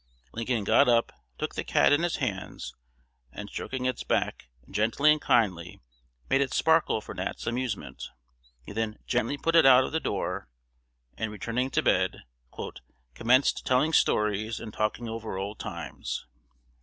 Lincoln 0.33 0.63
got 0.63 0.89
up, 0.89 1.11
took 1.37 1.53
the 1.53 1.63
cat 1.63 1.93
in 1.93 2.01
his 2.01 2.15
hands, 2.15 2.73
and 3.31 3.51
stroking 3.51 3.85
its 3.85 4.03
back 4.03 4.49
"gently 4.67 5.11
and 5.11 5.21
kindly," 5.21 5.79
made 6.27 6.41
it 6.41 6.55
sparkle 6.55 7.01
for 7.01 7.13
Nat's 7.13 7.45
amusement. 7.45 8.09
He 8.65 8.71
then 8.73 8.97
"gently" 9.05 9.37
put 9.37 9.55
it 9.55 9.63
out 9.63 9.83
of 9.83 9.91
the 9.91 9.99
door, 9.99 10.49
and, 11.19 11.31
returning 11.31 11.69
to 11.69 11.83
bed, 11.83 12.23
"commenced 13.13 13.63
telling 13.63 13.93
stories 13.93 14.59
and 14.59 14.73
talking 14.73 15.07
over 15.07 15.37
old 15.37 15.59
times." 15.59 16.25